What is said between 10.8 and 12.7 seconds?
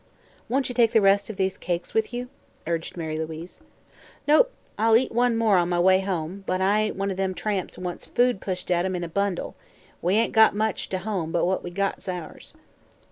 to home, but what we got's ours."